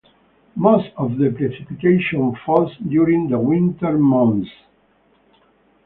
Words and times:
Most 0.55 0.89
of 0.97 1.19
the 1.19 1.29
precipitation 1.29 2.35
falls 2.43 2.75
during 2.89 3.29
the 3.29 3.37
winter 3.37 3.99
months. 3.99 4.49